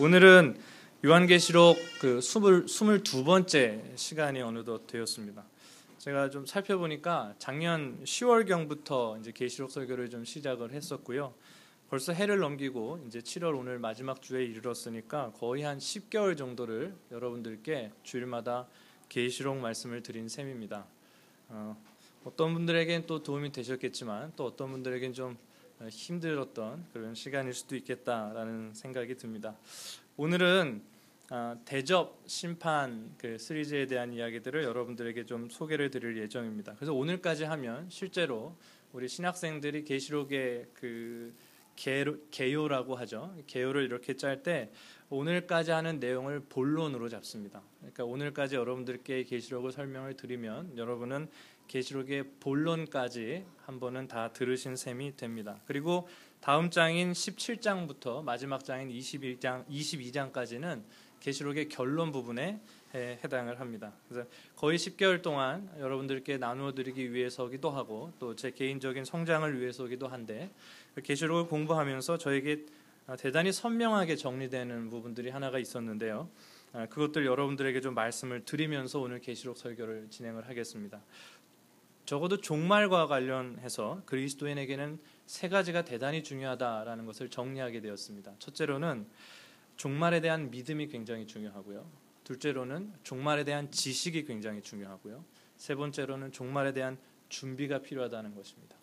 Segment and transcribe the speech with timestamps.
[0.00, 0.58] 오늘은
[1.04, 5.44] 요한계시록 그 20, 22번째 시간이 어느덧 되었습니다.
[5.98, 11.32] 제가 좀 살펴보니까 작년 10월경부터 이제 계시록 설교를 좀 시작을 했었고요.
[11.88, 18.66] 벌써 해를 넘기고 이제 7월 오늘 마지막 주에 이르렀으니까 거의 한 10개월 정도를 여러분들께 주일마다
[19.08, 20.86] 계시록 말씀을 드린 셈입니다.
[21.50, 21.80] 어,
[22.24, 25.38] 어떤 분들에겐 또 도움이 되셨겠지만 또 어떤 분들에겐 좀
[25.88, 29.56] 힘들었던 그런 시간일 수도 있겠다라는 생각이 듭니다.
[30.16, 30.82] 오늘은
[31.30, 36.74] 아, 대접 심판 그 시리즈에 대한 이야기들을 여러분들에게 좀 소개를 드릴 예정입니다.
[36.74, 38.54] 그래서 오늘까지 하면 실제로
[38.92, 41.34] 우리 신학생들이 계시록의 그
[41.76, 43.34] 개요 라고 하죠.
[43.46, 44.70] 개요를 이렇게 짤 때
[45.10, 47.62] 오늘까지 하는 내용을 본론으로 잡습니다.
[47.78, 51.28] 그러니까 오늘까지 여러분들께 계시록을 설명을 드리면 여러분은
[51.68, 55.60] 계시록의 본론까지 한 번은 다 들으신 셈이 됩니다.
[55.66, 56.08] 그리고
[56.40, 60.82] 다음 장인 17장부터 마지막 장인 21장 22장까지는
[61.20, 62.60] 계시록의 결론 부분에
[62.94, 63.92] 해당을 합니다.
[64.08, 70.50] 그래서 거의 10개월 동안 여러분들께 나누어 드리기 위해서기도 하고 또 제 개인적인 성장을 위해서기도 한데
[71.02, 72.66] 계시록을 공부하면서 저에게
[73.18, 76.28] 대단히 선명하게 정리되는 부분들이 하나가 있었는데요.
[76.90, 81.00] 그것들 여러분들에게 좀 말씀을 드리면서 오늘 계시록 설교를 진행을 하겠습니다.
[82.04, 88.34] 적어도 종말과 관련해서 그리스도인에게는 세 가지가 대단히 중요하다라는 것을 정리하게 되었습니다.
[88.38, 89.06] 첫째로는
[89.76, 91.86] 종말에 대한 믿음이 굉장히 중요하고요.
[92.24, 95.24] 둘째로는 종말에 대한 지식이 굉장히 중요하고요.
[95.56, 98.76] 세 번째로는 종말에 대한 준비가 필요하다는 것입니다.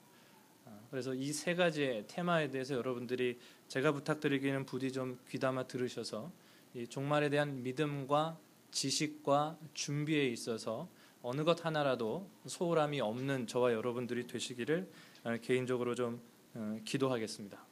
[0.66, 6.32] 아, 그래서 이 세 가지의 테마에 대해서 여러분들이 제가 부탁드리기는 부디 좀 귀담아 들으셔서
[6.74, 8.38] 이 종말에 대한 믿음과
[8.72, 10.90] 지식과 준비에 있어서
[11.24, 14.90] 어느 것 하나라도 소홀함이 없는 저와 여러분들이 되시기를
[15.24, 16.20] 어, 개인적으로 좀
[16.56, 17.64] 어, 기도하겠습니다.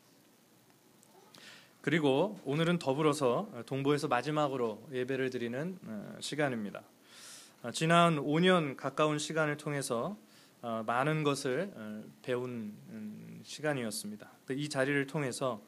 [1.81, 6.83] 그리고 오늘은 더불어서 동부에서 마지막으로 예배를 드리는 어, 시간입니다.
[7.73, 10.15] 지난 5년 가까운 시간을 통해서
[10.61, 11.73] 많은 것을
[12.21, 14.31] 배운 음, 시간이었습니다.
[14.51, 15.61] 이 자리를 통해서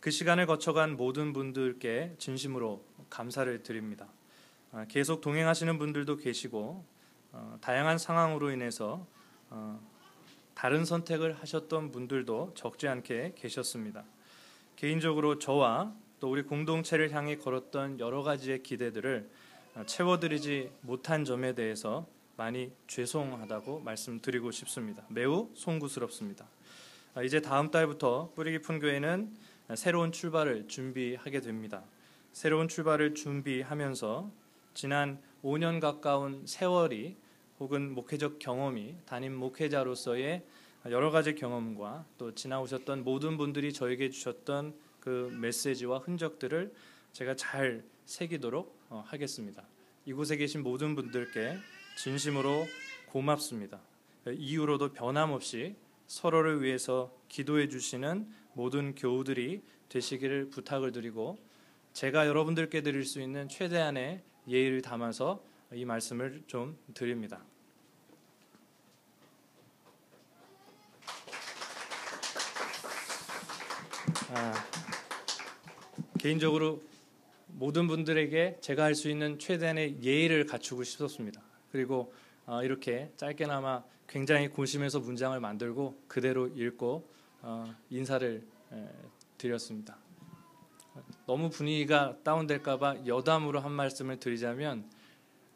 [0.00, 4.08] 그 시간을 거쳐간 모든 분들께 진심으로 감사를 드립니다.
[4.88, 6.84] 계속 동행하시는 분들도 계시고
[7.38, 9.06] 어, 다양한 상황으로 인해서
[9.50, 9.80] 어,
[10.54, 14.04] 다른 선택을 하셨던 분들도 적지 않게 계셨습니다.
[14.74, 19.30] 개인적으로 저와 또 우리 공동체를 향해 걸었던 여러 가지의 기대들을
[19.76, 22.06] 어, 채워드리지 못한 점에 대해서
[22.36, 25.04] 많이 죄송하다고 말씀드리고 싶습니다.
[25.08, 26.44] 매우 송구스럽습니다.
[27.14, 29.32] 아, 이제 다음 달부터 뿌리 깊은 교회는
[29.74, 31.82] 새로운 출발을 준비하게 됩니다.
[32.32, 34.30] 새로운 출발을 준비하면서
[34.74, 37.16] 지난 5년 가까운 세월이
[37.60, 40.44] 혹은 목회적 경험이 담임 목회자로서의
[40.90, 46.72] 여러 가지 경험과 또 지나오셨던 모든 분들이 저에게 주셨던 그 메시지와 흔적들을
[47.12, 49.66] 제가 잘 새기도록 어, 하겠습니다.
[50.04, 51.58] 이곳에 계신 모든 분들께
[51.98, 52.64] 진심으로
[53.08, 53.80] 고맙습니다.
[54.26, 55.76] 이후로도 변함없이
[56.06, 61.38] 서로를 위해서 기도해 주시는 모든 교우들이 되시기를 부탁을 드리고
[61.92, 65.42] 제가 여러분들께 드릴 수 있는 최대한의 예의를 담아서
[65.72, 67.44] 이 말씀을 좀 드립니다.
[74.30, 74.52] 아,
[76.18, 76.82] 개인적으로
[77.46, 81.40] 모든 분들에게 제가 할 수 있는 최대한의 예의를 갖추고 싶었습니다.
[81.72, 82.12] 그리고
[82.44, 87.08] 어, 이렇게 짧게나마 굉장히 고심해서 문장을 만들고 그대로 읽고
[87.40, 88.88] 어, 인사를 에,
[89.38, 89.96] 드렸습니다.
[91.26, 94.90] 너무 분위기가 다운될까봐 여담으로 한 말씀을 드리자면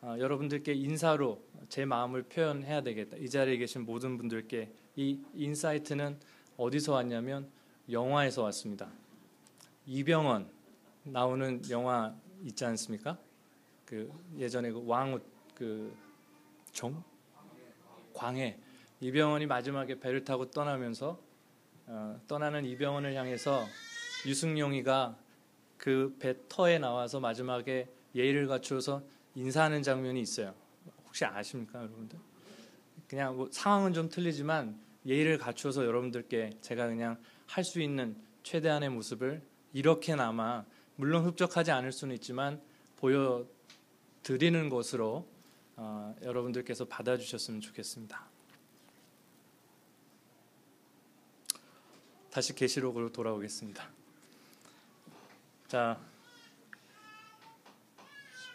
[0.00, 3.18] 어, 여러분들께 인사로 제 마음을 표현해야 되겠다.
[3.18, 6.18] 이 자리에 계신 모든 분들께 이 인사이트는
[6.56, 7.50] 어디서 왔냐면
[7.92, 8.88] 영화에서 왔습니다.
[9.86, 10.48] 이병헌
[11.04, 13.18] 나오는 영화 있지 않습니까?
[13.84, 15.22] 그 예전에 그 왕웃
[15.54, 17.02] 그정
[18.14, 18.58] 광해
[19.00, 21.20] 이병헌이 마지막에 배를 타고 떠나면서
[21.86, 23.66] 어, 떠나는 이병헌을 향해서
[24.26, 25.16] 유승용이가
[25.76, 29.02] 그 배 터에 나와서 마지막에 예의를 갖추어서
[29.34, 30.54] 인사하는 장면이 있어요.
[31.06, 32.18] 혹시 아십니까, 여러분들?
[33.08, 37.18] 그냥 뭐 상황은 좀 틀리지만 예의를 갖추어서 여러분들께 제가 그냥
[37.52, 40.64] 할 수 있는 최대한의 모습을 이렇게나마
[40.96, 42.62] 물론 흡족하지 않을 수는 있지만
[42.96, 45.28] 보여드리는 것으로
[45.76, 48.26] 어, 여러분들께서 받아주셨으면 좋겠습니다.
[52.30, 53.86] 다시 계시록으로 돌아오겠습니다.
[55.68, 56.00] 자,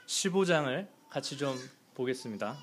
[0.08, 1.56] 15장을 같이 좀
[1.94, 2.58] 보겠습니다.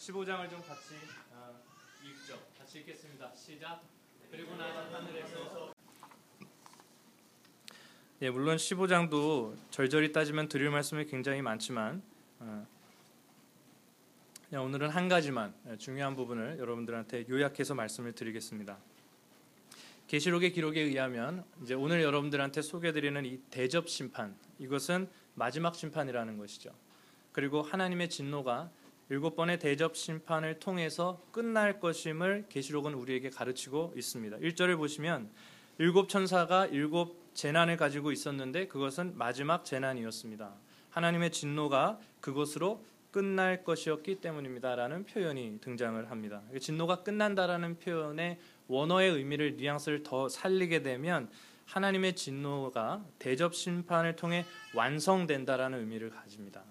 [0.00, 0.94] 15장을 좀 같이
[1.34, 1.52] 아,
[2.02, 2.38] 읽죠.
[2.58, 3.34] 같이 읽겠습니다.
[3.34, 3.82] 시작.
[4.30, 5.74] 그리고 나는 하늘에서
[8.22, 12.02] 예, 물론 15장도 절절히 따지면 드릴 말씀이 굉장히 많지만
[12.38, 12.66] 어,
[14.48, 18.78] 그냥 오늘은 한 가지만 예, 중요한 부분을 여러분들한테 요약해서 말씀을 드리겠습니다.
[20.06, 26.70] 계시록의 기록에 의하면 이제 오늘 여러분들한테 소개드리는 이 대접 심판 이것은 마지막 심판이라는 것이죠.
[27.32, 28.70] 그리고 하나님의 진노가
[29.10, 34.38] 일곱 번의 대접 심판을 통해서 끝날 것임을 계시록은 우리에게 가르치고 있습니다.
[34.38, 35.28] 1절을 보시면
[35.78, 40.54] 일곱 천사가 일곱 재난을 가지고 있었는데 그것은 마지막 재난이었습니다.
[40.90, 46.42] 하나님의 진노가 그것으로 끝날 것이었기 때문입니다라는 표현이 등장을 합니다.
[46.60, 51.28] 진노가 끝난다라는 표현의 원어의 의미를 뉘앙스를 더 살리게 되면
[51.64, 56.62] 하나님의 진노가 대접 심판을 통해 완성된다라는 의미를 가집니다.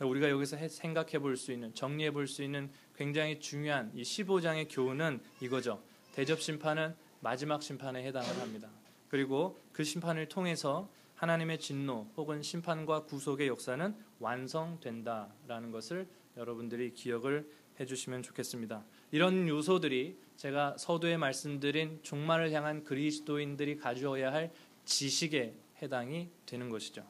[0.00, 5.20] 우리가 여기서 생각해 볼 수 있는 정리해 볼 수 있는 굉장히 중요한 이 15장의 교훈은
[5.40, 5.82] 이거죠.
[6.12, 8.68] 대접 심판은 마지막 심판에 해당을 합니다.
[9.08, 16.06] 그리고 그 심판을 통해서 하나님의 진노 혹은 심판과 구속의 역사는 완성된다라는 것을
[16.36, 17.50] 여러분들이 기억을
[17.80, 18.84] 해주시면 좋겠습니다.
[19.10, 24.52] 이런 요소들이 제가 서두에 말씀드린 종말을 향한 그리스도인들이 가져야 할
[24.84, 27.04] 지식에 해당이 되는 것이죠.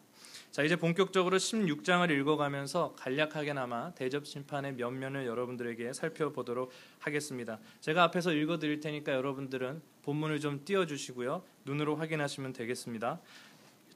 [0.50, 7.58] 자 이제 본격적으로 16장을 읽어가면서 간략하게나마 대접 심판의 면면을 여러분들에게 살펴보도록 하겠습니다.
[7.80, 13.20] 제가 앞에서 읽어드릴 테니까 여러분들은 본문을 좀 띄워주시고요 눈으로 확인하시면 되겠습니다.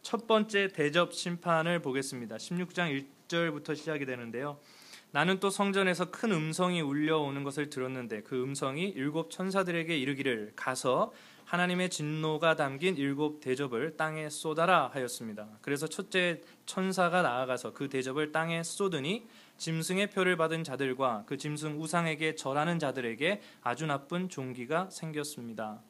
[0.02, 2.37] 첫 번째 대접 심판을 보겠습니다.
[2.37, 4.58] 16장 1절부터 시작이 되는데요.
[5.10, 11.12] 나는 또 성전에서 큰 음성이 울려오는 것을 들었는데 그 음성이 일곱 천사들에게 이르기를 가서
[11.52, 15.46] 하나님의 진노가 담긴 일곱 대접을 땅에 쏟아라 하였습니다.
[15.60, 19.28] 그래서 첫째 천사가 나아가서 그 대접을 땅에 쏟으니
[19.58, 25.82] 짐승의 표를 받은 자들과 그 짐승 우상에게 절하는 자들에게 아주 나쁜 종기가 생겼습니다.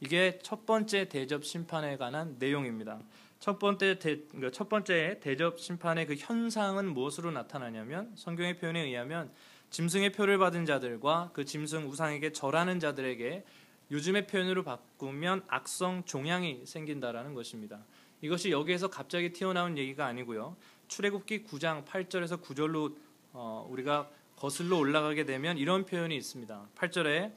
[0.00, 2.98] 이게 첫 번째 대접 심판에 관한 내용입니다.
[3.38, 9.30] 첫 번째 대, 그러니까 첫 번째 대접 심판의 그 현상은 무엇으로 나타나냐면 성경의 표현에 의하면
[9.68, 13.44] 짐승의 표를 받은 자들과 그 짐승 우상에게 절하는 자들에게
[13.90, 17.84] 요즘의 표현으로 바꾸면 악성 종양이 생긴다라는 것입니다.
[18.20, 20.56] 이것이 여기에서 갑자기 튀어나온 얘기가 아니고요.
[20.88, 22.96] 출애굽기 9장 8절에서 9절로
[23.32, 26.68] 어, 우리가 거슬러 올라가게 되면 이런 표현이 있습니다.
[26.76, 27.32] 8절에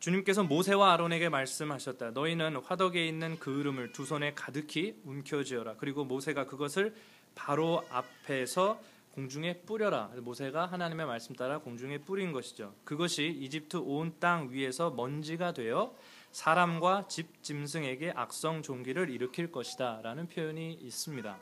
[0.00, 2.10] 주님께서 모세와 아론에게 말씀하셨다.
[2.10, 5.76] 너희는 화덕에 있는 그 이름을 두 손에 가득히 움켜쥐어라.
[5.76, 6.94] 그리고 모세가 그것을
[7.34, 8.80] 바로 앞에서
[9.12, 10.10] 공중에 뿌려라.
[10.16, 12.74] 모세가 하나님의 말씀 따라 공중에 뿌린 것이죠.
[12.84, 15.94] 그것이 이집트 온 땅 위에서 먼지가 되어
[16.30, 21.38] 사람과 집 짐승에게 악성 종기를 일으킬 것이다라는 표현이 있습니다.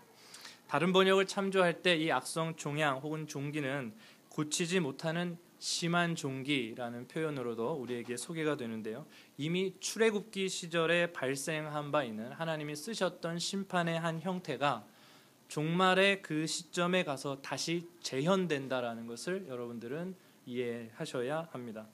[0.67, 3.95] 다른 번역을 참조할 때 이 악성 종양 혹은 종기는
[4.31, 9.07] 고치지 못하는 심한 종기라는 표현으로도 우리에게 소개가 되는데요.
[9.37, 14.87] 이미 출애굽기 시절에 발생한 바 있는 하나님이 쓰셨던 심판의 한 형태가
[15.51, 20.15] 종말의 그 시점에 가서 다시 재현된다라는 것을 여러분들은
[20.47, 21.89] 이해하셔야 합니다.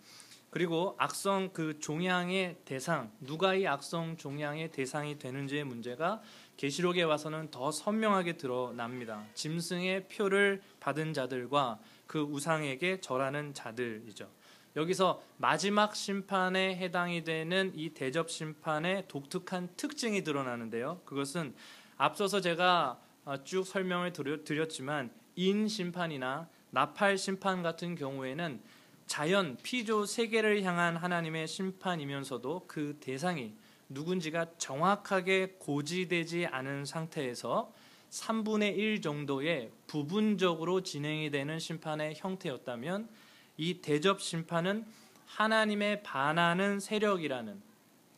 [0.50, 6.20] 그리고 악성 그 종양의 대상 누가 이 악성 종양의 대상이 되는지의 문제가
[6.58, 9.24] 계시록에 와서는 더 선명하게 드러납니다.
[9.32, 14.28] 짐승의 표를 받은 자들과 그 우상에게 절하는 자들이죠.
[14.76, 21.00] 여기서 마지막 심판에 해당이 되는 이 대접 심판의 독특한 특징이 드러나는데요.
[21.06, 21.54] 그것은
[21.96, 23.05] 앞서서 제가 어,
[23.44, 28.60] 쭉 설명을 드렸지만 인 심판이나 나팔 심판 같은 경우에는
[29.06, 33.54] 자연 피조 세계를 향한 하나님의 심판이면서도 그 대상이
[33.88, 37.72] 누군지가 정확하게 고지되지 않은 상태에서
[38.10, 43.08] 3분의 1 정도의 부분적으로 진행이 되는 심판의 형태였다면
[43.56, 44.84] 이 대접 심판은
[45.26, 47.60] 하나님의 반하는 세력이라는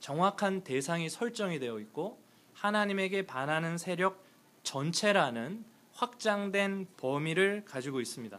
[0.00, 2.20] 정확한 대상이 설정이 되어 있고
[2.54, 4.27] 하나님에게 반하는 세력
[4.68, 8.38] 전체라는 확장된 범위를 가지고 있습니다.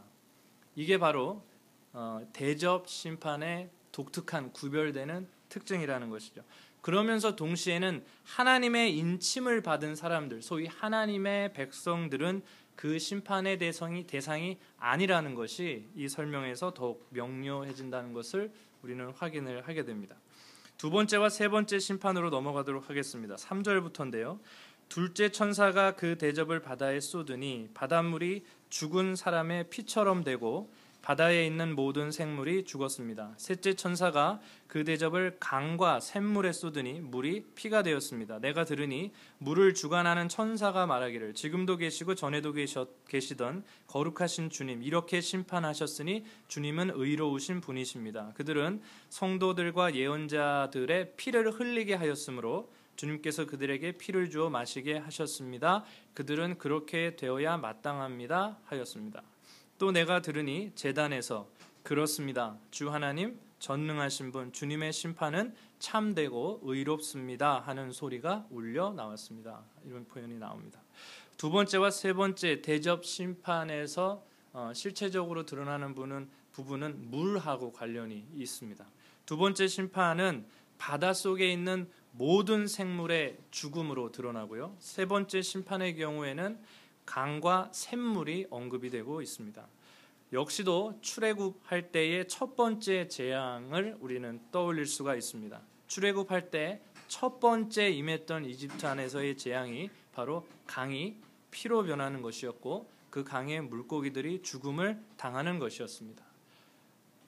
[0.75, 1.43] 이게 바로
[1.91, 6.43] 어, 대접 심판의 독특한 구별되는 특징이라는 것이죠.
[6.81, 12.43] 그러면서 동시에는 하나님의 인침을 받은 사람들, 소위 하나님의 백성들은
[12.75, 18.51] 그 심판의 대상이, 대상이 아니라는 것이 이 설명에서 더욱 명료해진다는 것을
[18.83, 20.15] 우리는 확인을 하게 됩니다.
[20.79, 23.35] 두 번째와 세 번째 심판으로 넘어가도록 하겠습니다.
[23.35, 24.39] 3절부터인데요.
[24.89, 32.65] 둘째 천사가 그 대접을 바다에 쏟으니 바닷물이 죽은 사람의 피처럼 되고 바다에 있는 모든 생물이
[32.65, 33.33] 죽었습니다.
[33.37, 38.39] 셋째 천사가 그 대접을 강과 샘물에 쏟으니 물이 피가 되었습니다.
[38.39, 42.51] 내가 들으니 물을 주관하는 천사가 말하기를 지금도 계시고 전에도
[43.07, 48.33] 계시던 거룩하신 주님 이렇게 심판하셨으니 주님은 의로우신 분이십니다.
[48.33, 52.69] 그들은 성도들과 예언자들의 피를 흘리게 하였으므로
[52.99, 55.85] 주님께서 그들에게 피를 주어 마시게 하셨습니다.
[56.13, 59.23] 그들은 그렇게 되어야 마땅합니다 하였습니다.
[59.77, 61.47] 또 내가 들으니 재단에서
[61.83, 62.57] 그렇습니다.
[62.71, 69.63] 주 하나님 전능하신 분 주님의 심판은 참되고 의롭습니다 하는 소리가 울려 나왔습니다.
[69.85, 70.81] 이런 표현이 나옵니다.
[71.37, 78.85] 두 번째와 세 번째 대접 심판에서 어, 실체적으로 드러나는 부분은, 부분은 물하고 관련이 있습니다.
[79.25, 80.45] 두 번째 심판은
[80.79, 81.87] 바다 속에 있는
[82.19, 84.75] 모든 생물의 죽음으로 드러나고요.
[84.77, 86.59] 세 번째 심판의 경우에는
[87.05, 89.65] 강과 샘물이 언급이 되고 있습니다.
[90.33, 95.59] 역시도 출애굽할 때의 첫 번째 재앙을 우리는 떠올릴 수가 있습니다.
[95.87, 101.17] 출애굽할 때 첫 번째 임했던 이집트 안에서의 재앙이 바로 강이
[101.49, 106.23] 피로 변하는 것이었고 그 강의 물고기들이 죽음을 당하는 것이었습니다.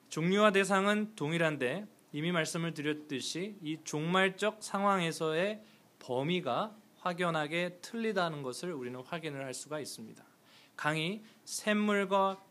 [0.09, 5.63] 종류와 대상은 동일한데 이미 말씀을 드렸듯이 이 종말적 상황에서의
[5.99, 10.23] 범위가 확연하게 틀리다는 것을 우리는 확인을 할 수가 있습니다.
[10.75, 12.43] 강이 샘물과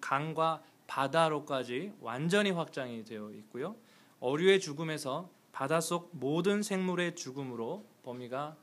[0.00, 3.76] 강과 바다로까지 완전히 확장이 되어 있고요.
[4.20, 8.56] 어류의 죽음에서 바닷속 모든 생물의 죽음으로 범위가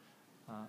[0.47, 0.67] 아,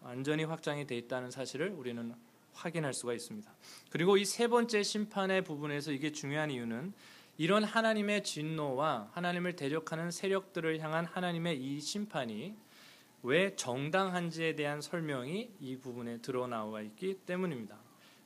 [0.00, 2.14] 완전히 확장이 되어 있다는 사실을 우리는
[2.52, 3.52] 확인할 수가 있습니다.
[3.90, 6.92] 그리고 이 세 번째 심판의 부분에서 이게 중요한 이유는
[7.36, 12.54] 이런 하나님의 진노와 하나님을 대적하는 세력들을 향한 하나님의 이 심판이
[13.24, 17.76] 왜 정당한지에 대한 설명이 이 부분에 드러나와 있기 때문입니다.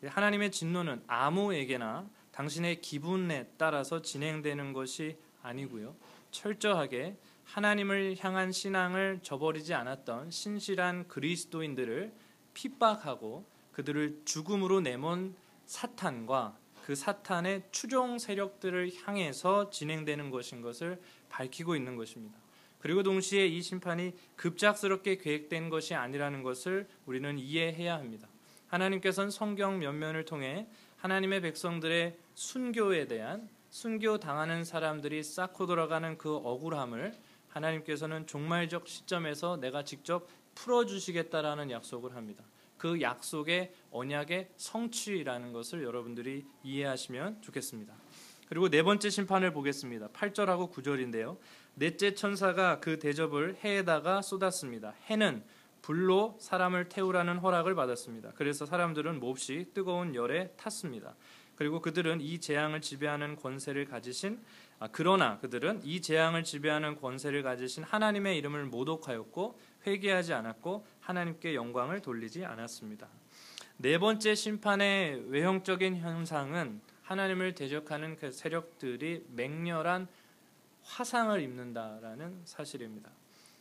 [0.04, 5.96] 하나님의 진노는 아무에게나 당신의 기분에 따라서 진행되는 것이 아니고요.
[6.30, 12.12] 철저하게 하나님을 향한 신앙을 저버리지 않았던 신실한 그리스도인들을
[12.52, 15.34] 핍박하고 그들을 죽음으로 내몬
[15.64, 16.58] 사탄과
[16.88, 22.38] 그 사탄의 추종 세력들을 향해서 진행되는 것인 것을 밝히고 있는 것입니다.
[22.78, 28.26] 그리고 동시에 이 심판이 급작스럽게 계획된 것이 아니라는 것을 우리는 이해해야 합니다.
[28.68, 30.66] 하나님께서는 성경 면면을 통해
[30.96, 37.12] 하나님의 백성들의 순교에 대한 순교 당하는 사람들이 쌓고 돌아가는 그 억울함을
[37.48, 42.44] 하나님께서는 종말적 시점에서 내가 직접 풀어주시겠다라는 약속을 합니다.
[42.78, 47.94] 그 약속의 언약의 성취라는 것을 여러분들이 이해하시면 좋겠습니다.
[48.48, 50.08] 그리고 네 번째 심판을 보겠습니다.
[50.08, 51.36] 8절하고 9절인데요.
[51.74, 54.94] 넷째 천사가 그 대접을 해에다가 쏟았습니다.
[55.10, 55.44] 해는
[55.82, 58.32] 불로 사람을 태우라는 허락을 받았습니다.
[58.34, 61.14] 그래서 사람들은 몹시 뜨거운 열에 탔습니다.
[61.56, 64.40] 그리고 그들은 이 재앙을 지배하는 권세를 가지신
[64.80, 72.00] 아, 그러나 그들은 이 재앙을 지배하는 권세를 가지신 하나님의 이름을 모독하였고 회개하지 않았고 하나님께 영광을
[72.00, 73.08] 돌리지 않았습니다.
[73.78, 80.08] 네 번째 심판의 외형적인 현상은 하나님을 대적하는 그 세력들이 맹렬한
[80.82, 83.10] 화상을 입는다라는 사실입니다.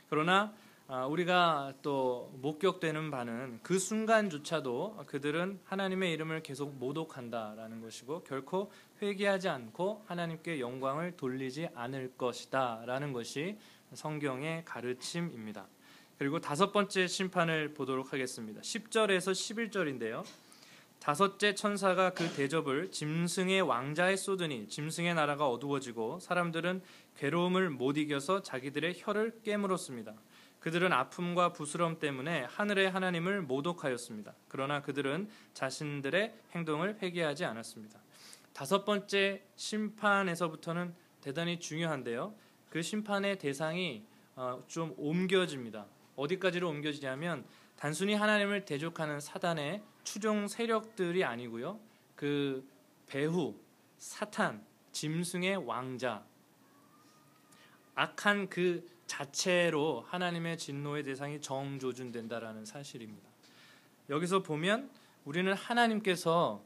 [0.09, 0.53] 그러나
[0.89, 8.71] 아, 우리가 또 목격되는 바는 그 순간조차도 그들은 하나님의 이름을 계속 모독한다라는 것이고 결코
[9.01, 13.57] 회개하지 않고 하나님께 영광을 돌리지 않을 것이다라는 것이
[13.93, 15.67] 성경의 가르침입니다.
[16.17, 18.61] 그리고 다섯 번째 심판을 보도록 하겠습니다.
[18.61, 20.23] 10절에서 11절인데요.
[20.99, 26.81] 다섯째 천사가 그 대접을 짐승의 왕자에 쏟으니 짐승의 나라가 어두워지고 사람들은
[27.17, 30.15] 괴로움을 못 이겨서 자기들의 혀를 깨물었습니다.
[30.59, 34.33] 그들은 아픔과 부스럼 때문에 하늘의 하나님을 모독하였습니다.
[34.47, 37.99] 그러나 그들은 자신들의 행동을 회개하지 않았습니다.
[38.53, 42.33] 다섯 번째 심판에서부터는 대단히 중요한데요.
[42.71, 44.03] 그 심판의 대상이
[44.35, 45.85] 어, 좀 옮겨집니다.
[46.17, 47.45] 어디까지로 옮겨지냐면
[47.77, 51.79] 단순히 하나님을 대적하는 사단의 추종 세력들이 아니고요.
[52.15, 52.67] 그
[53.05, 53.55] 배후,
[53.97, 56.25] 사탄, 짐승의 왕자,
[57.95, 63.27] 악한 그 자체로 하나님의 진노의 대상이 정조준된다라는 사실입니다.
[64.09, 64.89] 여기서 보면
[65.23, 66.63] 우리는 하나님께서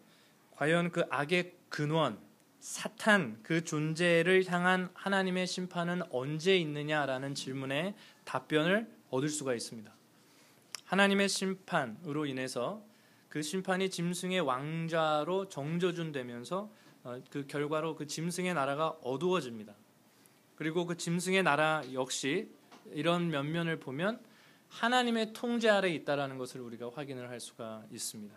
[0.55, 2.19] 과연 그 악의 근원,
[2.59, 9.93] 사탄 그 존재를 향한 하나님의 심판은 언제 있느냐라는 질문에 답변을 얻을 수가 있습니다.
[10.85, 12.83] 하나님의 심판으로 인해서
[13.29, 16.69] 그 심판이 짐승의 왕자로 정조준되면서
[17.03, 19.73] 어, 그 결과로 그 짐승의 나라가 어두워집니다.
[20.55, 22.51] 그리고 그 짐승의 나라 역시
[22.91, 24.19] 이런 면면을 보면
[24.69, 28.35] 하나님의 통제 아래 있다라는 것을 우리가 확인을 할 수가 있습니다.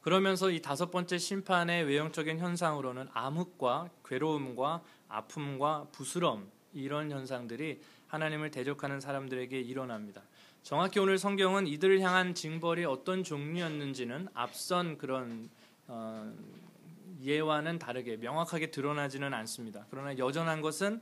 [0.00, 9.00] 그러면서 이 다섯 번째 심판의 외형적인 현상으로는 암흑과 괴로움과 아픔과 부스럼 이런 현상들이 하나님을 대적하는
[9.00, 10.22] 사람들에게 일어납니다.
[10.62, 15.48] 정확히 오늘 성경은 이들을 향한 징벌이 어떤 종류였는지는 앞선 그런
[15.86, 16.32] 어,
[17.22, 19.86] 예와는 다르게 명확하게 드러나지는 않습니다.
[19.90, 21.00] 그러나 여전한 것은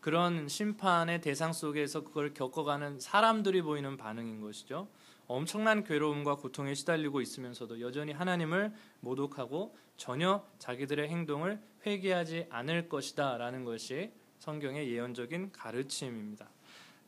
[0.00, 4.88] 그런 심판의 대상 속에서 그걸 겪어가는 사람들이 보이는 반응인 것이죠.
[5.26, 14.12] 엄청난 괴로움과 고통에 시달리고 있으면서도 여전히 하나님을 모독하고 전혀 자기들의 행동을 회개하지 않을 것이다라는 것이
[14.40, 16.48] 성경의 예언적인 가르침입니다.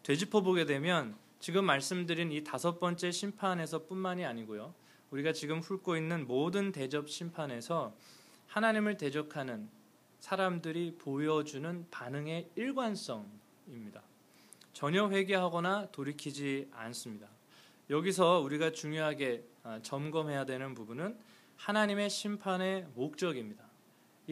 [0.02, 4.74] 되짚어 보게 되면 지금 말씀드린 이 다섯 번째 심판에서뿐만이 아니고요.
[5.10, 7.96] 우리가 지금 훑고 있는 모든 대접 심판에서
[8.48, 9.68] 하나님을 대적하는
[10.20, 14.02] 사람들이 보여주는 반응의 일관성입니다.
[14.74, 17.28] 전혀 회개하거나 돌이키지 않습니다.
[17.88, 21.18] 여기서 우리가 중요하게 아, 점검해야 되는 부분은
[21.56, 23.71] 하나님의 심판의 목적입니다.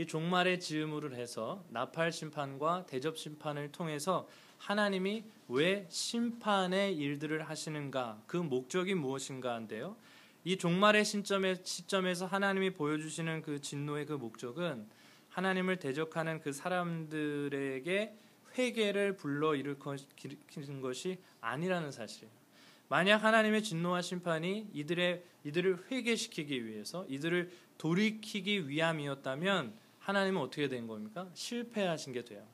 [0.01, 4.27] 이 종말의 즈음을 해서 나팔 심판과 대접 심판을 통해서
[4.57, 9.95] 하나님이 왜 심판의 일들을 하시는가 그 목적이 무엇인가인데요.
[10.43, 14.87] 이 종말의 시점에, 시점에서 하나님이 보여주시는 그 진노의 그 목적은
[15.29, 18.15] 하나님을 대적하는 그 사람들에게
[18.57, 22.33] 회개를 불러 일으키는 것이 아니라는 사실이에요.
[22.89, 31.29] 만약 하나님의 진노와 심판이 이들의 이들을 회개시키기 위해서 이들을 돌이키기 위함이었다면 하나님은 어떻게 된 겁니까?
[31.35, 32.45] 실패하신 게 돼요.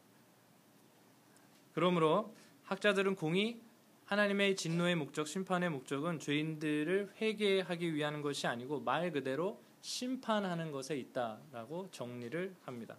[1.75, 2.35] 그러므로
[2.65, 3.61] 학자들은 공이
[4.05, 11.91] 하나님의 진노의 목적, 심판의 목적은 죄인들을 회개하기 위한 것이 아니고 말 그대로 심판하는 것에 있다라고
[11.91, 12.97] 정리를 합니다.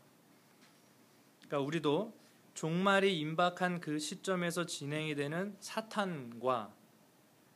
[1.45, 2.13] 그러니까 우리도
[2.55, 6.73] 종말이 임박한 그 시점에서 진행이 되는 사탄과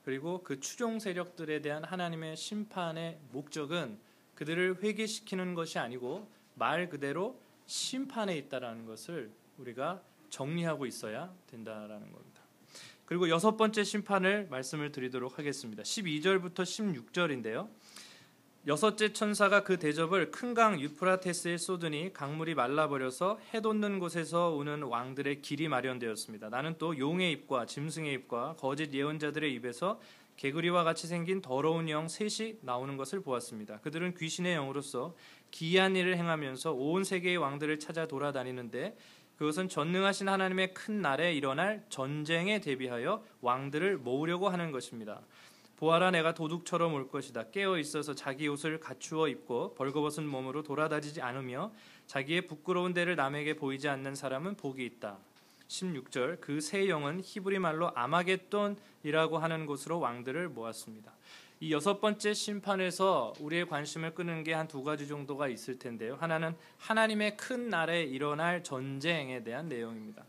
[0.05, 3.99] 그리고 그 추종 세력들에 대한 하나님의 심판의 목적은
[4.35, 6.27] 그들을 회개시키는 것이 아니고
[6.61, 9.99] 말 그대로 심판에 있다라는 것을 우리가
[10.29, 12.43] 정리하고 있어야 된다라는 겁니다.
[13.05, 15.81] 그리고 여섯 번째 심판을 말씀을 드리도록 하겠습니다.
[15.81, 17.67] 12절부터 16절인데요.
[18.67, 25.67] 여섯째 천사가 그 대접을 큰 강 유프라테스에 쏟으니 강물이 말라버려서 해돋는 곳에서 오는 왕들의 길이
[25.67, 26.49] 마련되었습니다.
[26.49, 29.99] 나는 또 용의 입과 짐승의 입과 거짓 예언자들의 입에서
[30.37, 33.79] 개구리와 같이 생긴 더러운 영 셋이 나오는 것을 보았습니다.
[33.79, 35.15] 그들은 귀신의 영으로서
[35.49, 38.95] 기이한 일을 행하면서 온 세계의 왕들을 찾아 돌아다니는데
[39.37, 45.21] 그것은 전능하신 하나님의 큰 날에 일어날 전쟁에 대비하여 왕들을 모으려고 하는 것입니다.
[45.81, 47.45] 보아라 내가 도둑처럼 올 것이다.
[47.49, 51.71] 깨어 있어서 자기 옷을 갖추어 입고 벌거벗은 몸으로 돌아다니지 않으며
[52.05, 55.17] 자기의 부끄러운 데를 남에게 보이지 않는 사람은 복이 있다.
[55.67, 61.13] 16절 그 세 영은 히브리 말로 아마겟돈이라고 하는 곳으로 왕들을 모았습니다.
[61.61, 66.15] 이 여섯 번째 심판에서 우리의 관심을 끄는 게 한 두 가지 정도가 있을 텐데요.
[66.19, 70.23] 하나는 하나님의 큰 날에 일어날 전쟁에 대한 내용입니다.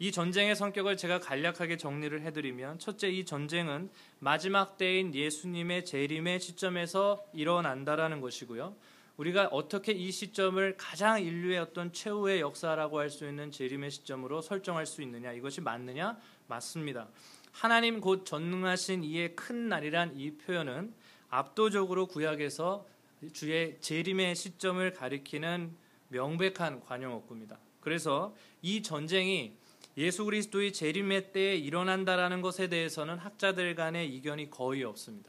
[0.00, 7.24] 이 전쟁의 성격을 제가 간략하게 정리를 해드리면 첫째 이 전쟁은 마지막 때인 예수님의 재림의 시점에서
[7.32, 8.76] 일어난다라는 것이고요.
[9.16, 14.86] 우리가 어떻게 이 시점을 가장 인류의 어떤 최후의 역사라고 할 수 있는 재림의 시점으로 설정할
[14.86, 17.08] 수 있느냐 이것이 맞느냐 맞습니다.
[17.50, 20.94] 하나님 곧 전능하신 이의 큰 날이란 이 표현은
[21.28, 22.86] 압도적으로 구약에서
[23.32, 25.74] 주의 재림의 시점을 가리키는
[26.10, 27.58] 명백한 관용어구입니다.
[27.80, 28.32] 그래서
[28.62, 29.57] 이 전쟁이
[29.98, 35.28] 예수 그리스도의 재림의 때에 일어난다라는 것에 대해서는 학자들 간의 이견이 거의 없습니다.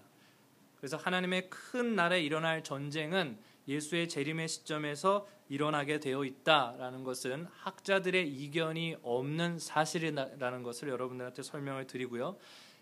[0.77, 8.97] 그래서 하나님의 큰 날에 일어날 전쟁은 예수의 재림의 시점에서 일어나게 되어 있다라는 것은 학자들의 이견이
[9.01, 12.37] 없는 사실이라는 것을 여러분들한테 설명을 드리고요.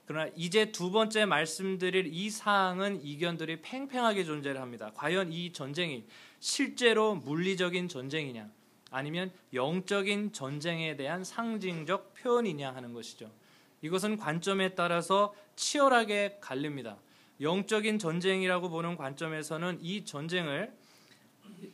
[0.05, 4.91] 그러나 이제 두 번째 말씀드릴 이 사항은 이견들이 팽팽하게 존재를 합니다.
[4.93, 6.05] 과연 이 전쟁이
[6.41, 8.49] 실제로 물리적인 전쟁이냐?
[8.91, 13.29] 아니면 영적인 전쟁에 대한 상징적 표현이냐 하는 것이죠.
[13.81, 16.97] 이것은 관점에 따라서 치열하게 갈립니다.
[17.41, 20.73] 영적인 전쟁이라고 보는 관점에서는 이 전쟁을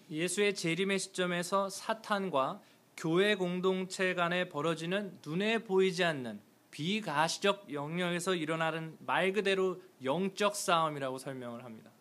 [0.09, 2.61] 예수의 재림의 시점에서 사탄과
[2.95, 6.39] 교회 공동체 간에 벌어지는 눈에 보이지 않는
[6.71, 11.91] 비가시적 영역에서 일어나는 말 그대로 영적 싸움이라고 설명을 합니다.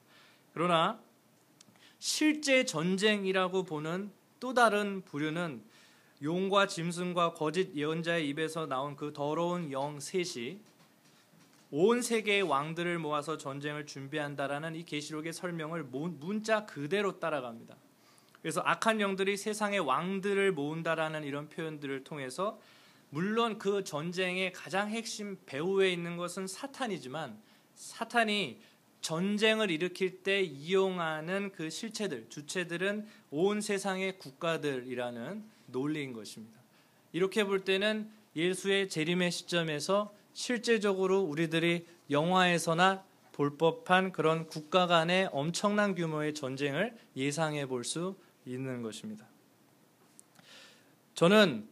[0.52, 1.00] 그러나
[1.98, 4.10] 실제 전쟁이라고 보는
[4.42, 5.62] 또 다른 부류는
[6.20, 10.58] 용과 짐승과 거짓 예언자의 입에서 나온 그 더러운 영 셋이
[11.70, 17.76] 온 세계의 왕들을 모아서 전쟁을 준비한다라는 이 계시록의 설명을 문자 그대로 따라갑니다.
[18.40, 22.58] 그래서 악한 영들이 세상의 왕들을 모은다라는 이런 표현들을 통해서
[23.10, 27.40] 물론 그 전쟁의 가장 핵심 배후에 있는 것은 사탄이지만
[27.76, 28.58] 사탄이
[29.02, 36.58] 전쟁을 일으킬 때 이용하는 그 실체들, 주체들은 온 세상의 국가들이라는 논리인 것입니다.
[37.12, 45.94] 이렇게 볼 때는 예수의 재림의 시점에서 실제적으로 우리들이 영화에서나 볼 법한 그런 국가 간의 엄청난
[45.94, 49.26] 규모의 전쟁을 예상해 볼 수 있는 것입니다.
[51.14, 51.68] 저는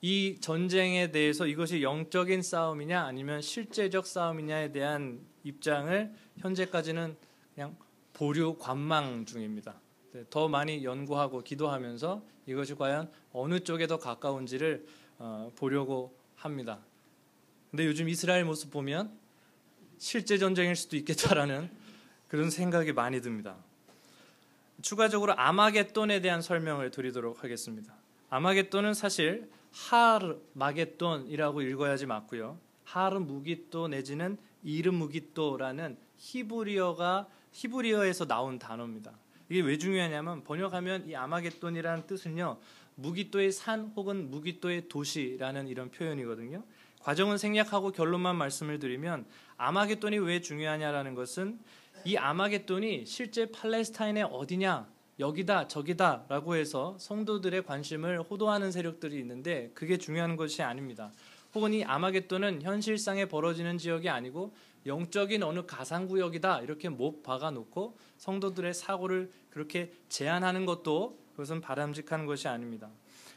[0.00, 7.16] 이 전쟁에 대해서 이것이 영적인 싸움이냐 아니면 실제적 싸움이냐에 대한 입장을 현재까지는
[7.54, 7.76] 그냥
[8.12, 9.80] 보류 관망 중입니다.
[10.12, 14.86] 네, 더 많이 연구하고 기도하면서 이것이 과연 어느 쪽에 더 가까운지를
[15.18, 16.78] 어, 보려고 합니다.
[17.70, 19.12] 근데 요즘 이스라엘 모습 보면
[19.98, 21.68] 실제 전쟁일 수도 있겠다라는
[22.28, 23.56] 그런 생각이 많이 듭니다.
[24.80, 27.97] 추가적으로 아마겟돈에 대한 설명을 드리도록 하겠습니다.
[28.30, 32.58] 아마겟돈은 사실 하르마겟돈이라고 읽어야지 맞고요.
[32.84, 39.12] 하르 무기또 내지는 이르 무기또라는 히브리어가 히브리어에서 나온 단어입니다.
[39.48, 42.58] 이게 왜 중요하냐면 번역하면 이 아마겟돈이라는 뜻은요.
[42.96, 46.64] 무기또의 산 혹은 무기또의 도시라는 이런 표현이거든요.
[47.00, 49.24] 과정은 생략하고 결론만 말씀을 드리면
[49.56, 51.58] 아마겟돈이 왜 중요하냐라는 것은
[52.04, 54.88] 이 아마겟돈이 실제 팔레스타인의 어디냐
[55.18, 61.12] 여기다 저기다라고 해서 성도들의 관심을 호도하는 세력들이 있는데 그게 중요한 것이 아닙니다.
[61.54, 64.54] 혹은 이 아마겟돈은 현실상에 벌어지는 지역이 아니고
[64.86, 72.90] 영적인 어느 가상구역이다 이렇게 못 박아놓고 성도들의 사고를 그렇게 제한하는 것도 그것은 바람직한 것이 아닙니다.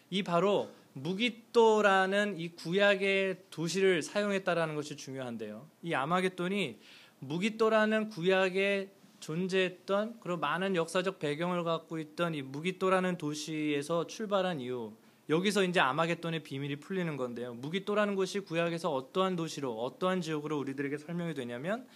[0.10, 5.68] 이 바로 무기또라는 이 구약의 도시를 사용했다라는 것이 중요한데요.
[5.84, 6.80] 이 아마겟돈이
[7.20, 14.92] 무기또라는 구약에 존재했던 그리고 많은 역사적 배경을 갖고 있던 이 무기또라는 도시에서 출발한 이유
[15.30, 17.54] 여기서 이제 아마겟돈의 비밀이 풀리는 건데요.
[17.54, 21.88] 무기또라는 곳이 구약에서 어떠한 도시로 어떠한 지역으로 우리들에게 설명이 되냐면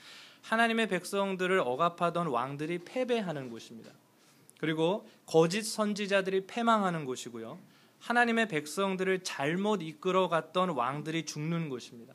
[0.44, 3.92] 하나님의 백성들을 억압하던 왕들이 패배하는 곳입니다.
[4.60, 7.58] 그리고 거짓 선지자들이 패망하는 곳이고요.
[8.00, 12.14] 하나님의 백성들을 잘못 이끌어갔던 왕들이 죽는 곳입니다.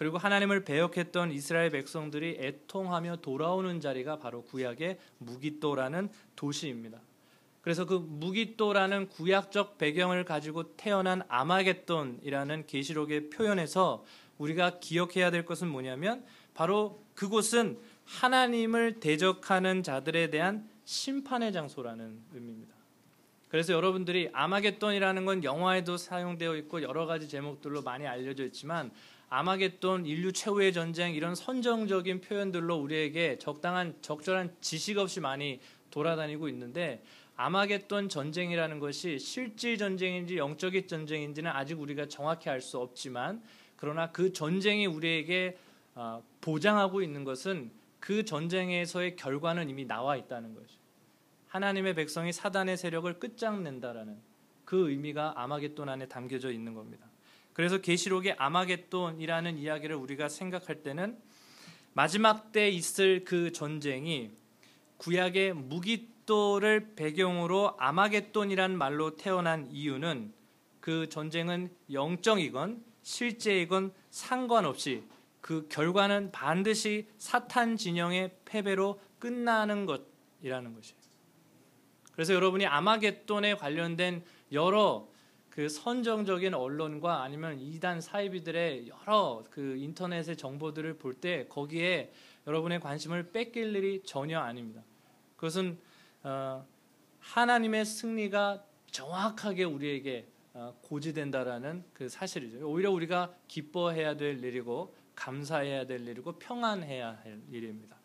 [0.00, 7.02] 그리고 하나님을 배역했던 이스라엘 백성들이 애통하며 돌아오는 자리가 바로 구약의 무기또라는 도시입니다.
[7.60, 14.02] 그래서 그 무기또라는 구약적 배경을 가지고 태어난 아마겟돈이라는 계시록의 표현에서
[14.38, 22.74] 우리가 기억해야 될 것은 뭐냐면 바로 그곳은 하나님을 대적하는 자들에 대한 심판의 장소라는 의미입니다.
[23.50, 28.90] 그래서 여러분들이 아마겟돈이라는 건 영화에도 사용되어 있고 여러 가지 제목들로 많이 알려져 있지만
[29.30, 35.60] 아마겟돈, 인류 최후의 전쟁 이런 선정적인 표현들로 우리에게 적당한 적절한 지식 없이 많이
[35.92, 37.02] 돌아다니고 있는데
[37.36, 43.42] 아마겟돈 전쟁이라는 것이 실질 전쟁인지 영적인 전쟁인지는 아직 우리가 정확히 알 수 없지만
[43.76, 45.56] 그러나 그 전쟁이 우리에게
[45.94, 50.80] 어, 보장하고 있는 것은 그 전쟁에서의 결과는 이미 나와 있다는 것이죠.
[51.48, 54.18] 하나님의 백성이 사단의 세력을 끝장낸다라는
[54.64, 57.09] 그 의미가 아마겟돈 안에 담겨져 있는 겁니다.
[57.52, 61.18] 그래서 계시록의 아마겟돈이라는 이야기를 우리가 생각할 때는
[61.92, 64.30] 마지막 때 있을 그 전쟁이
[64.98, 70.32] 구약의 무기또를 배경으로 아마겟돈이란 말로 태어난 이유는
[70.80, 75.02] 그 전쟁은 영적이건 실제이건 상관없이
[75.40, 81.00] 그 결과는 반드시 사탄 진영의 패배로 끝나는 것이라는 것이에요.
[82.12, 85.09] 그래서 여러분이 아마겟돈에 관련된 여러
[85.50, 92.12] 그 선정적인 언론과 아니면 이단 사이비들의 여러 그 인터넷의 정보들을 볼 때 거기에
[92.46, 94.82] 여러분의 관심을 뺏길 일이 전혀 아닙니다.
[95.36, 95.78] 그것은
[96.22, 96.64] 어,
[97.18, 102.68] 하나님의 승리가 정확하게 우리에게 어, 고지된다라는 그 사실이죠.
[102.68, 107.96] 오히려 우리가 기뻐해야 될 일이고 감사해야 될 일이고 평안해야 할 일입니다.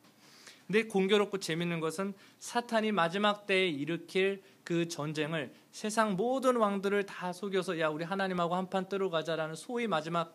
[0.67, 7.81] 근데 공교롭고 재밌는 것은 사탄이 마지막 때에 일으킬 그 전쟁을 세상 모든 왕들을 다 속여서
[7.81, 10.33] 야 우리 하나님하고 한판 뜨러 가자라는 소위 마지막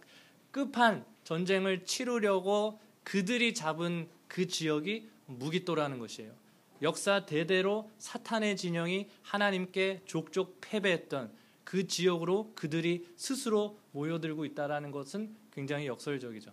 [0.50, 6.34] 끝판 전쟁을 치르려고 그들이 잡은 그 지역이 무기또라는 것이에요.
[6.82, 11.32] 역사 대대로 사탄의 진영이 하나님께 족족 패배했던
[11.64, 16.52] 그 지역으로 그들이 스스로 모여들고 있다라는 것은 굉장히 역설적이죠.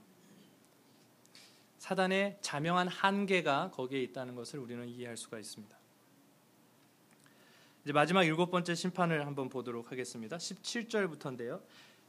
[1.80, 5.78] 사단의 자명한 한계가 거기에 있다는 것을 우리는 이해할 수가 있습니다.
[7.88, 10.36] 이제 마지막 일곱 번째 심판을 한번 보도록 하겠습니다.
[10.36, 11.62] 17절부터인데요.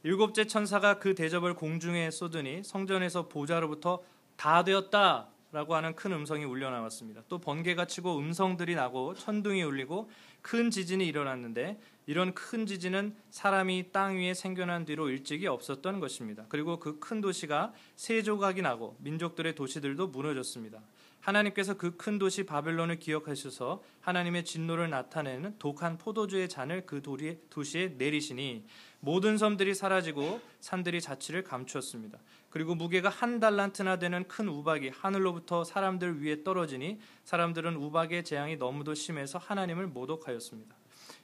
[0.03, 4.03] 일곱째 천사가 그 대접을 공중에 쏟으니 성전에서 보좌로부터
[4.35, 7.21] 다 되었다 라고 하는 큰 음성이 울려 나왔습니다.
[7.29, 10.11] 또 번개가 치고 음성들이 나고 천둥이 울리고
[10.41, 16.43] 큰 지진이 일어났는데 이런 큰 지진은 사람이 땅 위에 생겨난 뒤로 일찍이 없었던 것입니다.
[16.49, 20.81] 그리고 그 큰 도시가 세 조각이 나고 민족들의 도시들도 무너졌습니다.
[21.29, 28.65] 하나님께서 그 큰 도시 바벨론을 기억하셔서 하나님의 진노를 나타내는 독한 포도주의 잔을 그 도시에 내리시니
[29.01, 32.17] 모든 섬들이 사라지고 산들이 자취를 감추었습니다.
[32.49, 38.93] 그리고 무게가 한 달란트나 되는 큰 우박이 하늘로부터 사람들 위에 떨어지니 사람들은 우박의 재앙이 너무도
[38.93, 40.78] 심해서 하나님을 모독하였습니다.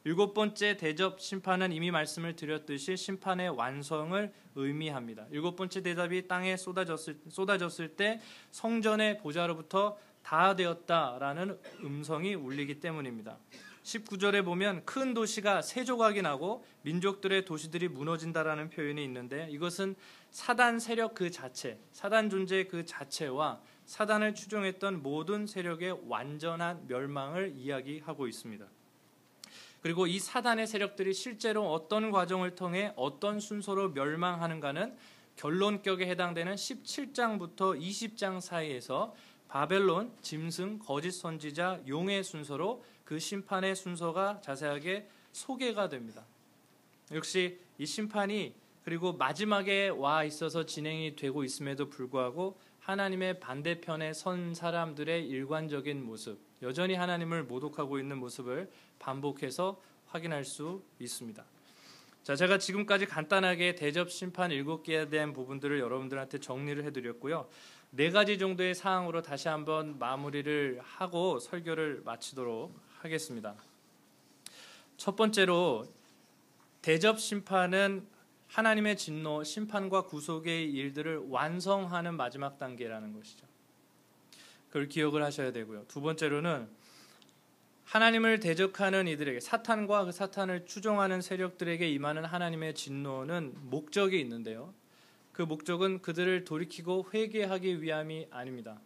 [0.08, 5.26] 일곱 번째 대접 심판은 이미 말씀을 드렸듯이 심판의 완성을 의미합니다.
[5.32, 13.40] 일곱 번째 대답이 땅에 쏟아졌을, 쏟아졌을 때 성전의 보좌로부터 다 되었다라는 음성이 울리기 때문입니다.
[13.82, 19.96] 19절에 보면 큰 도시가 세 조각이 나고 민족들의 도시들이 무너진다라는 표현이 있는데 이것은
[20.30, 28.28] 사단 세력 그 자체, 사단 존재 그 자체와 사단을 추종했던 모든 세력의 완전한 멸망을 이야기하고
[28.28, 28.68] 있습니다.
[29.86, 34.98] 그리고 이 사단의 세력들이 실제로 어떤 과정을 통해 어떤 순서로 멸망하는가는
[35.36, 39.14] 결론격에 해당되는 17장부터 20장 사이에서
[39.48, 46.26] 바벨론, 짐승, 거짓 선지자, 용의 순서로 그 심판의 순서가 자세하게 소개가 됩니다.
[47.12, 55.28] 역시 이 심판이 그리고 마지막에 와 있어서 진행이 되고 있음에도 불구하고 하나님의 반대편에 선 사람들의
[55.28, 58.70] 일관적인 모습, 여전히 하나님을 모독하고 있는 모습을
[59.00, 61.44] 반복해서 확인할 수 있습니다.
[62.22, 67.50] 자, 제가 지금까지 간단하게 대접 심판 일곱 개에 대한 부분들을 여러분들한테 정리를 해드렸고요.
[67.90, 73.56] 네 가지 정도의 사항으로 다시 한번 마무리를 하고 설교를 마치도록 하겠습니다.
[74.96, 75.88] 첫 번째로
[76.84, 78.06] 대접 심판은
[78.48, 83.46] 하나님의 진노, 심판과 구속의 일들을 완성하는 마지막 단계라는 것이죠.
[84.68, 85.86] 그걸 기억을 하셔야 되고요.
[85.88, 86.68] 두 번째로는
[87.86, 94.74] 하나님을 대적하는 이들에게 사탄과 그 사탄을 추종하는 세력들에게 임하는 하나님의 진노는 목적이 있는데요.
[95.32, 98.82] 그 목적은 그들을 돌이키고 회개하기 위함이 아닙니다.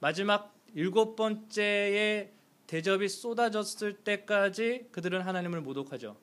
[0.00, 2.32] 마지막 일곱 번째의
[2.66, 6.16] 대접이 쏟아졌을 때까지 그들은 하나님을 모독하죠.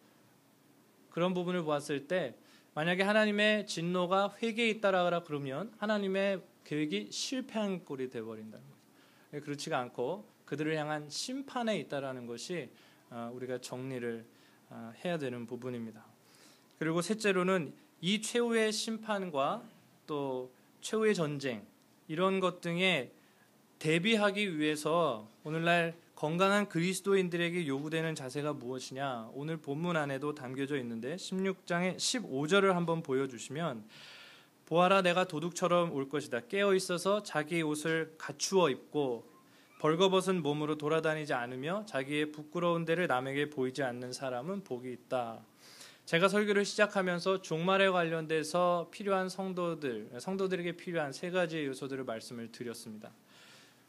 [1.09, 2.35] 그런 부분을 보았을 때
[2.75, 8.81] 만약에 하나님의 진노가 회개에 있다라 그러면 하나님의 계획이 실패한 꼴이 되어버린다는 거죠.
[9.33, 12.69] 예, 그렇지가 않고 그들을 향한 심판에 있다라는 것이
[13.09, 14.25] 어, 우리가 정리를
[14.71, 16.05] 어, 해야 되는 부분입니다.
[16.77, 19.63] 그리고 셋째로는 이 최후의 심판과
[20.05, 21.65] 또 최후의 전쟁
[22.09, 23.09] 이런 것 등에
[23.79, 29.31] 대비하기 위해서 오늘날 건강한 그리스도인들에게 요구되는 자세가 무엇이냐?
[29.33, 33.83] 오늘 본문 안에도 담겨져 있는데 16장의 15절을 한번 보여주시면
[34.65, 36.47] 보아라 내가 도둑처럼 올 것이다.
[36.47, 39.29] 깨어 있어서 자기 옷을 갖추어 입고
[39.79, 45.41] 벌거벗은 몸으로 돌아다니지 않으며 자기의 부끄러운 데를 남에게 보이지 않는 사람은 복이 있다.
[46.05, 53.11] 제가 설교를 시작하면서 종말에 관련돼서 필요한 성도들, 성도들에게 필요한 세 가지 요소들을 말씀을 드렸습니다.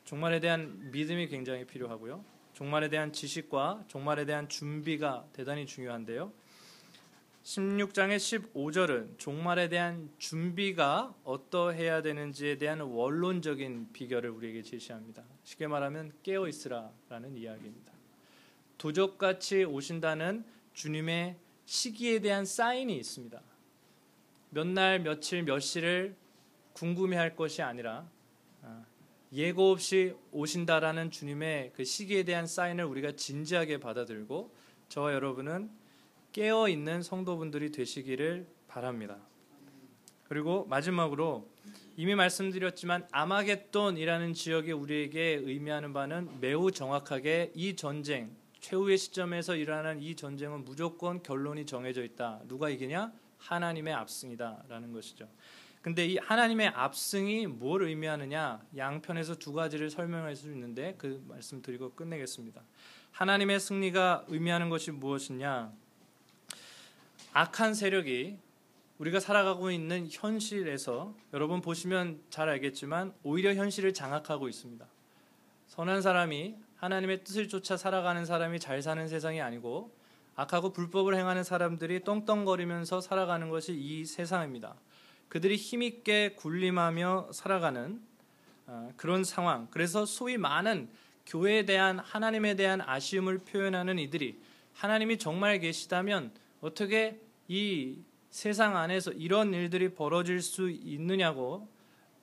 [0.06, 2.24] 종말에 대한 믿음이 굉장히 필요하고요.
[2.54, 6.32] 종말에 대한 지식과 종말에 대한 준비가 대단히 중요한데요.
[7.42, 8.16] 16장의
[8.52, 15.24] 15절은 종말에 대한 준비가 어떠해야 되는지에 대한 원론적인 비결을 우리에게 제시합니다.
[15.42, 17.92] 쉽게 말하면 깨어 있으라라는 이야기입니다.
[18.78, 23.40] 도적같이 오신다는 주님의 시기에 대한 사인이 있습니다.
[24.50, 26.14] 몇 날, 며칠, 몇 시를
[26.74, 28.15] 궁금해할 것이 아니라 아,
[29.36, 34.54] 예고 없이 오신다라는 주님의 그 시기에 대한 사인을 우리가 진지하게 받아들고
[34.88, 35.70] 저와 여러분은
[36.32, 39.18] 깨어 있는 성도분들이 되시기를 바랍니다.
[40.24, 41.50] 그리고 마지막으로
[41.98, 50.16] 이미 말씀드렸지만 아마겟돈이라는 지역이 우리에게 의미하는 바는 매우 정확하게 이 전쟁 최후의 시점에서 일어나는 이
[50.16, 52.40] 전쟁은 무조건 결론이 정해져 있다.
[52.48, 53.12] 누가 이기냐?
[53.36, 55.28] 하나님의 압승이다라는 것이죠.
[55.82, 58.60] 근데 이 하나님의 압승이 뭘 의미하느냐?
[58.76, 62.62] 양편에서 두 가지를 설명할 수 있는데 그 말씀 드리고 끝내겠습니다.
[63.12, 65.72] 하나님의 승리가 의미하는 것이 무엇이냐?
[67.32, 68.38] 악한 세력이
[68.98, 74.86] 우리가 살아가고 있는 현실에서 여러분 보시면 잘 알겠지만 오히려 현실을 장악하고 있습니다.
[75.68, 79.94] 선한 사람이 하나님의 뜻을 쫓아 살아가는 사람이 잘 사는 세상이 아니고
[80.34, 84.76] 악하고 불법을 행하는 사람들이 떵떵거리면서 살아가는 것이 이 세상입니다.
[85.28, 88.00] 그들이 힘있게 군림하며 살아가는
[88.66, 89.68] 어, 그런 상황.
[89.70, 90.88] 그래서 소위 많은
[91.26, 94.40] 교회에 대한 하나님에 대한 아쉬움을 표현하는 이들이
[94.74, 97.98] 하나님이 정말 계시다면 어떻게 이
[98.30, 101.68] 세상 안에서 이런 일들이 벌어질 수 있느냐고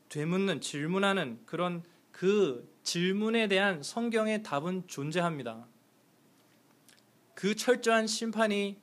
[0.10, 5.66] 되묻는 질문하는 그런 그 질문에 대한 성경의 답은 존재합니다.
[7.34, 8.78] 그 철저한 심판이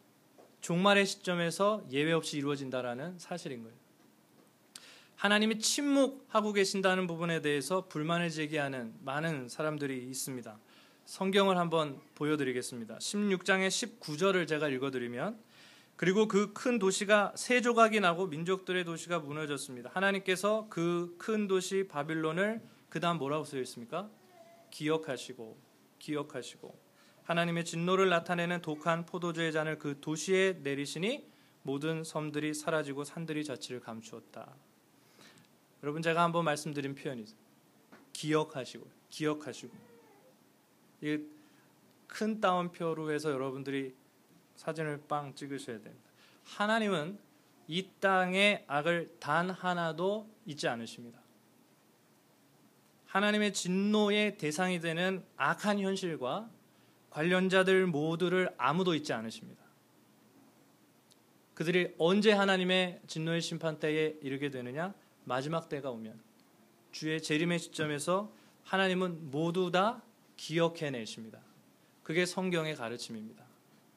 [0.60, 3.79] 종말의 시점에서 예외 없이 이루어진다라는 사실인 거예요.
[5.20, 10.58] 하나님이 침묵하고 계신다는 부분에 대해서 불만을 제기하는 많은 사람들이 있습니다.
[11.04, 12.96] 성경을 한번 보여드리겠습니다.
[12.96, 15.38] 16장의 19절을 제가 읽어드리면
[15.96, 19.90] 그리고 그 큰 도시가 세 조각이 나고 민족들의 도시가 무너졌습니다.
[19.92, 24.08] 하나님께서 그 큰 도시 바빌론을 그 다음 뭐라고 쓰여 있습니까?
[24.70, 25.58] 기억하시고
[25.98, 26.74] 기억하시고
[27.24, 31.28] 하나님의 진노를 나타내는 독한 포도주의 잔을 그 도시에 내리시니
[31.60, 34.69] 모든 섬들이 사라지고 산들이 자취를 감추었다.
[35.82, 37.24] 여러분 제가 한번 말씀드린 표현이
[38.12, 39.72] 기억하시고 기억하시고
[41.02, 43.94] 이큰 따옴표로 해서 여러분들이
[44.56, 46.10] 사진을 빵 찍으셔야 됩니다.
[46.44, 47.18] 하나님은
[47.66, 51.20] 이 땅의 악을 단 하나도 잊지 않으십니다.
[53.06, 56.50] 하나님의 진노의 대상이 되는 악한 현실과
[57.10, 59.62] 관련자들 모두를 아무도 잊지 않으십니다.
[61.54, 64.94] 그들이 언제 하나님의 진노의 심판 때에 이르게 되느냐?
[65.30, 66.18] 마지막 때가 오면
[66.90, 68.32] 주의 재림의 시점에서
[68.64, 70.02] 하나님은 모두 다
[70.36, 71.38] 기억해 내십니다.
[72.02, 73.44] 그게 성경의 가르침입니다.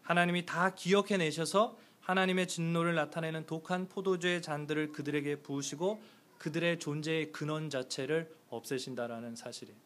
[0.04, 6.00] 하나님이 다 기억해 내셔서 하나님의 진노를 나타내는 독한 포도주의 잔들을 그들에게 부으시고
[6.38, 9.80] 그들의 존재의 근원 자체를 없애신다라는 사실이에요.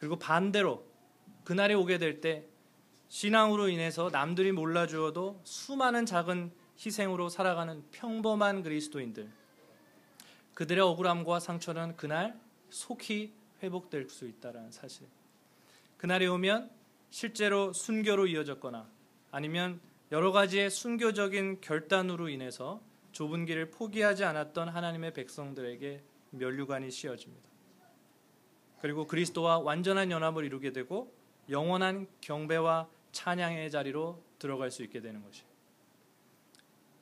[0.00, 0.84] 그리고 반대로
[1.44, 2.44] 그날이 오게 될 때
[3.08, 6.50] 신앙으로 인해서 남들이 몰라주어도 수많은 작은
[6.84, 9.30] 희생으로 살아가는 평범한 그리스도인들
[10.56, 12.34] 그들의 억울함과 상처는 그날
[12.70, 15.06] 속히 회복될 수 있다라는 사실.
[15.98, 16.70] 그날이 오면
[17.10, 18.88] 실제로 순교로 이어졌거나
[19.30, 19.80] 아니면
[20.12, 22.80] 여러 가지의 순교적인 결단으로 인해서
[23.12, 27.46] 좁은 길을 포기하지 않았던 하나님의 백성들에게 면류관이 씌어집니다.
[28.80, 31.14] 그리고 그리스도와 완전한 연합을 이루게 되고
[31.50, 35.42] 영원한 경배와 찬양의 자리로 들어갈 수 있게 되는 것이.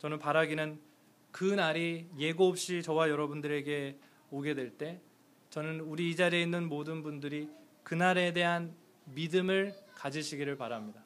[0.01, 0.81] 저는 바라기는
[1.35, 3.99] 그 날이 예고 없이 저와 여러분들에게
[4.31, 5.01] 오게 될 때
[5.51, 7.49] 저는 우리 이 자리에 있는 모든 분들이
[7.83, 8.73] 그날에 대한
[9.07, 11.03] 믿음을 가지시기를 바랍니다.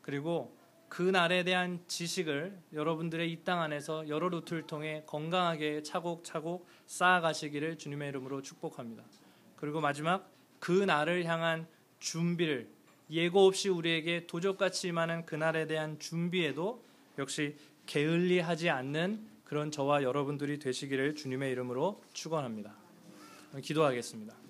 [0.00, 0.56] 그리고
[0.88, 8.10] 그 날에 대한 지식을 여러분들의 이 땅 안에서 여러 루트를 통해 건강하게 차곡차곡 쌓아가시기를 주님의
[8.10, 9.02] 이름으로 축복합니다.
[9.56, 11.66] 그리고 마지막 그 날을 향한
[11.98, 12.68] 준비를
[13.10, 16.80] 예고 없이 우리에게 도적같이 임하는 그날에 대한 준비에도
[17.18, 22.74] 역시 게을리하지 않는 그런 저와 여러분들이 되시기를 주님의 이름으로 축원합니다.
[23.62, 24.47] 기도하겠습니다.